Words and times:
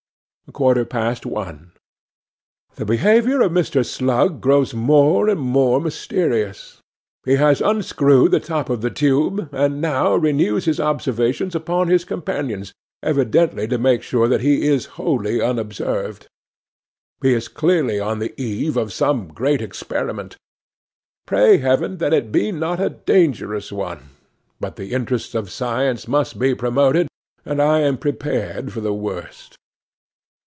'A 0.47 0.53
quarter 0.53 0.83
past 0.83 1.25
one. 1.25 1.71
'THE 2.75 2.83
behaviour 2.83 3.39
of 3.39 3.53
Mr. 3.53 3.85
Slug 3.85 4.41
grows 4.41 4.73
more 4.73 5.29
and 5.29 5.39
more 5.39 5.79
mysterious. 5.79 6.81
He 7.23 7.35
has 7.35 7.61
unscrewed 7.61 8.31
the 8.31 8.41
top 8.41 8.69
of 8.69 8.81
the 8.81 8.89
tube, 8.89 9.47
and 9.53 9.79
now 9.79 10.13
renews 10.13 10.65
his 10.65 10.77
observations 10.77 11.55
upon 11.55 11.87
his 11.87 12.03
companions, 12.03 12.73
evidently 13.01 13.65
to 13.69 13.77
make 13.77 14.03
sure 14.03 14.27
that 14.27 14.41
he 14.41 14.67
is 14.67 14.87
wholly 14.99 15.39
unobserved. 15.41 16.27
He 17.21 17.33
is 17.33 17.47
clearly 17.47 17.97
on 18.01 18.19
the 18.19 18.33
eve 18.35 18.75
of 18.75 18.91
some 18.91 19.29
great 19.29 19.61
experiment. 19.61 20.35
Pray 21.25 21.59
heaven 21.59 21.95
that 21.99 22.13
it 22.13 22.29
be 22.29 22.51
not 22.51 22.81
a 22.81 22.89
dangerous 22.89 23.71
one; 23.71 24.09
but 24.59 24.75
the 24.75 24.91
interests 24.91 25.33
of 25.33 25.49
science 25.49 26.09
must 26.09 26.37
be 26.37 26.53
promoted, 26.53 27.07
and 27.45 27.61
I 27.61 27.79
am 27.79 27.97
prepared 27.97 28.73
for 28.73 28.81
the 28.81 28.93
worst. 28.93 29.55